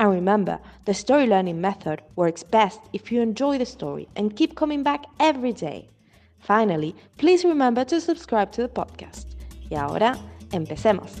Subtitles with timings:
[0.00, 4.54] And remember, the story learning method works best if you enjoy the story and keep
[4.54, 5.90] coming back every day.
[6.38, 9.28] Finally, please remember to subscribe to the podcast.
[9.68, 10.16] Y ahora,
[10.52, 11.12] empecemos.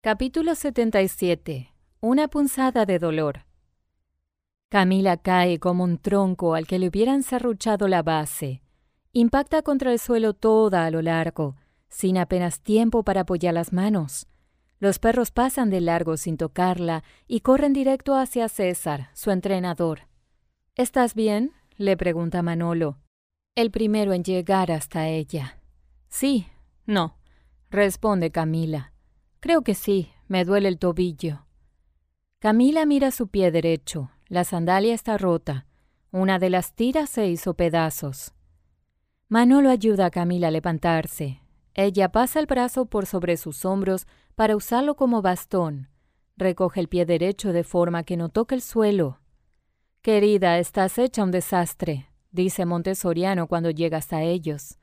[0.00, 1.72] Capítulo 77.
[2.00, 3.44] Una punzada de dolor.
[4.70, 8.60] Camila cae como un tronco al que le hubieran serruchado la base.
[9.12, 11.54] Impacta contra el suelo toda a lo largo,
[11.88, 14.26] sin apenas tiempo para apoyar las manos.
[14.82, 20.08] Los perros pasan de largo sin tocarla y corren directo hacia César, su entrenador.
[20.74, 21.52] ¿Estás bien?
[21.76, 22.98] le pregunta Manolo,
[23.54, 25.60] el primero en llegar hasta ella.
[26.08, 26.48] Sí,
[26.84, 27.16] no,
[27.70, 28.92] responde Camila.
[29.38, 31.46] Creo que sí, me duele el tobillo.
[32.40, 35.64] Camila mira su pie derecho, la sandalia está rota,
[36.10, 38.34] una de las tiras se hizo pedazos.
[39.28, 41.40] Manolo ayuda a Camila a levantarse.
[41.74, 45.88] Ella pasa el brazo por sobre sus hombros para usarlo como bastón.
[46.36, 49.18] Recoge el pie derecho de forma que no toque el suelo.
[50.00, 54.78] Querida, estás hecha un desastre, dice Montesoriano cuando llega hasta ellos.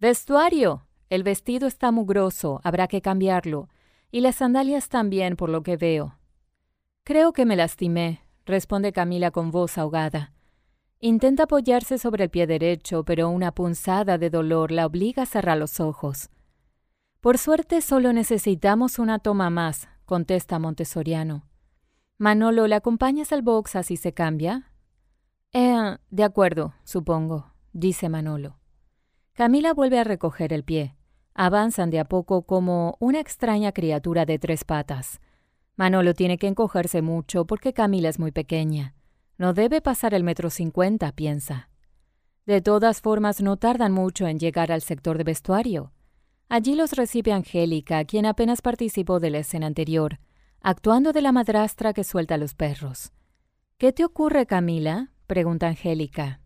[0.00, 0.86] Vestuario.
[1.08, 3.68] El vestido está mugroso, habrá que cambiarlo.
[4.10, 6.18] Y las sandalias también, por lo que veo.
[7.04, 10.32] Creo que me lastimé, responde Camila con voz ahogada.
[10.98, 15.58] Intenta apoyarse sobre el pie derecho, pero una punzada de dolor la obliga a cerrar
[15.58, 16.30] los ojos.
[17.26, 21.42] Por suerte solo necesitamos una toma más, contesta Montessoriano.
[22.18, 24.70] Manolo, ¿le acompañas al box así se cambia?
[25.52, 28.60] Eh, de acuerdo, supongo, dice Manolo.
[29.32, 30.94] Camila vuelve a recoger el pie.
[31.34, 35.20] Avanzan de a poco como una extraña criatura de tres patas.
[35.74, 38.94] Manolo tiene que encogerse mucho porque Camila es muy pequeña.
[39.36, 41.70] No debe pasar el metro cincuenta, piensa.
[42.46, 45.90] De todas formas, no tardan mucho en llegar al sector de vestuario.
[46.48, 50.20] Allí los recibe Angélica, quien apenas participó de la escena anterior,
[50.60, 53.12] actuando de la madrastra que suelta a los perros.
[53.78, 55.10] ¿Qué te ocurre, Camila?
[55.26, 56.40] pregunta Angélica.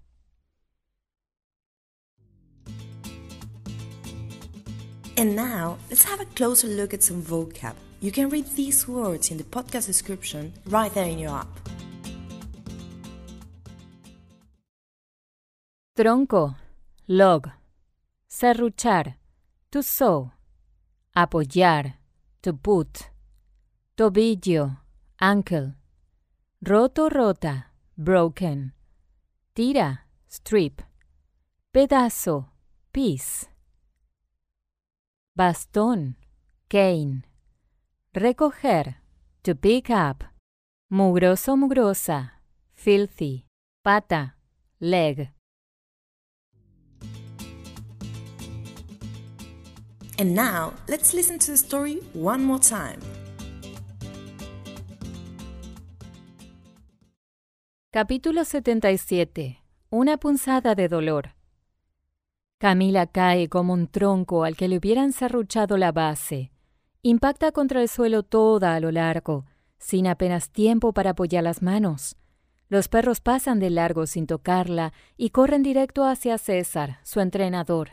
[5.18, 7.74] And now, let's have a closer look at some vocab.
[8.00, 11.48] You can read these words in the podcast description right there in your app.
[15.94, 16.56] Tronco,
[17.06, 17.50] log,
[18.26, 19.19] serruchar,
[19.70, 20.32] to sew,
[21.14, 21.94] apoyar,
[22.42, 23.10] to put,
[23.96, 24.78] tobillo,
[25.20, 25.74] ankle,
[26.60, 27.66] roto, rota,
[27.96, 28.72] broken,
[29.54, 30.82] tira, strip,
[31.72, 32.50] pedazo,
[32.92, 33.48] piece,
[35.36, 36.16] bastón,
[36.68, 37.24] cane,
[38.12, 38.96] recoger,
[39.42, 40.24] to pick up,
[40.90, 42.32] mugroso, mugrosa,
[42.74, 43.46] filthy,
[43.84, 44.34] pata,
[44.80, 45.30] leg.
[50.20, 52.98] And now, let's listen to the story one more time.
[57.90, 59.62] Capítulo 77.
[59.88, 61.36] Una punzada de dolor.
[62.58, 66.52] Camila cae como un tronco al que le hubieran serruchado la base.
[67.00, 69.46] Impacta contra el suelo toda a lo largo,
[69.78, 72.16] sin apenas tiempo para apoyar las manos.
[72.68, 77.92] Los perros pasan de largo sin tocarla y corren directo hacia César, su entrenador.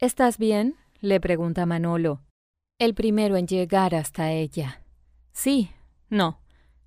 [0.00, 0.74] ¿Estás bien?
[1.04, 2.22] Le pregunta Manolo,
[2.78, 4.82] el primero en llegar hasta ella.
[5.32, 5.70] Sí,
[6.08, 6.40] no,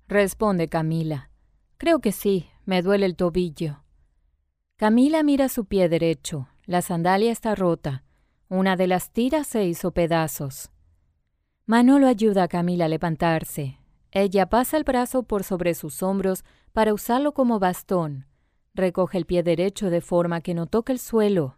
[0.08, 1.30] responde Camila.
[1.76, 3.84] Creo que sí, me duele el tobillo.
[4.76, 8.02] Camila mira su pie derecho, la sandalia está rota,
[8.48, 10.70] una de las tiras se hizo pedazos.
[11.66, 13.78] Manolo ayuda a Camila a levantarse.
[14.10, 18.26] Ella pasa el brazo por sobre sus hombros para usarlo como bastón.
[18.74, 21.56] Recoge el pie derecho de forma que no toque el suelo.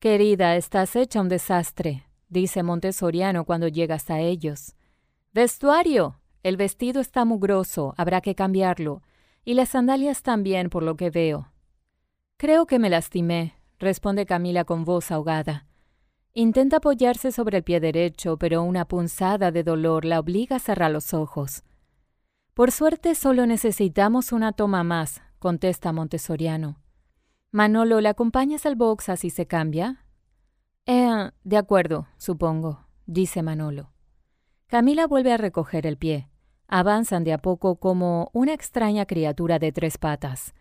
[0.00, 4.76] Querida, estás hecha un desastre, dice Montesoriano cuando llega hasta ellos.
[5.32, 6.20] Vestuario.
[6.44, 9.02] El vestido está mugroso, habrá que cambiarlo.
[9.44, 11.50] Y las sandalias también, por lo que veo.
[12.36, 15.66] Creo que me lastimé, responde Camila con voz ahogada.
[16.32, 20.92] Intenta apoyarse sobre el pie derecho, pero una punzada de dolor la obliga a cerrar
[20.92, 21.64] los ojos.
[22.54, 26.78] Por suerte solo necesitamos una toma más, contesta Montessoriano.
[27.50, 30.04] Manolo, ¿la acompañas al box así se cambia?
[30.84, 33.90] Eh, de acuerdo, supongo, dice Manolo.
[34.66, 36.28] Camila vuelve a recoger el pie.
[36.66, 40.54] Avanzan de a poco como una extraña criatura de tres patas.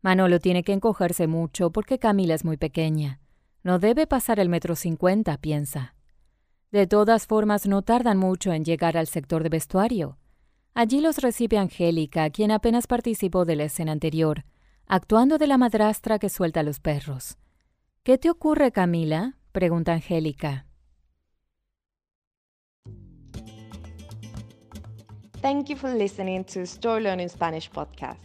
[0.00, 3.20] Manolo tiene que encogerse mucho porque Camila es muy pequeña.
[3.62, 5.94] No debe pasar el metro cincuenta, piensa.
[6.72, 10.16] De todas formas, no tardan mucho en llegar al sector de vestuario.
[10.72, 14.44] Allí los recibe Angélica, quien apenas participó de la escena anterior,
[14.90, 17.38] actuando de la madrastra que suelta a los perros.
[18.02, 19.36] ¿Qué te ocurre, Camila?
[19.52, 20.66] pregunta Angélica.
[25.40, 28.18] Thank you for listening to Story Learning Spanish podcast.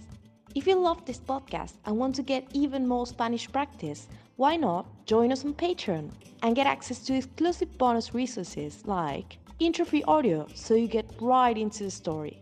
[0.56, 4.08] If you love this podcast and want to get even more Spanish practice,
[4.38, 6.10] why not join us on Patreon
[6.42, 11.84] and get access to exclusive bonus resources like intro-free audio so you get right into
[11.84, 12.42] the story,